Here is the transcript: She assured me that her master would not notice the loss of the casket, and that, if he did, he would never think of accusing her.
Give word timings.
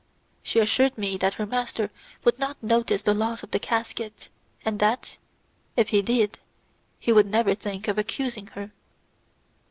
She 0.41 0.57
assured 0.57 0.97
me 0.97 1.15
that 1.17 1.35
her 1.35 1.45
master 1.45 1.91
would 2.23 2.39
not 2.39 2.57
notice 2.63 3.03
the 3.03 3.13
loss 3.13 3.43
of 3.43 3.51
the 3.51 3.59
casket, 3.59 4.29
and 4.65 4.79
that, 4.79 5.19
if 5.77 5.89
he 5.89 6.01
did, 6.01 6.39
he 6.99 7.13
would 7.13 7.27
never 7.29 7.53
think 7.53 7.87
of 7.87 7.99
accusing 7.99 8.47
her. 8.57 8.71